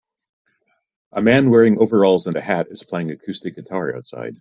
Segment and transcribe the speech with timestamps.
[1.11, 4.29] A man wearing overalls and a hat is playing acoustic guitar outside.